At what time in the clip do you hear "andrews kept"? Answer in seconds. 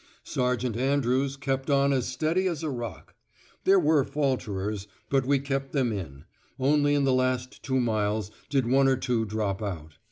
0.75-1.69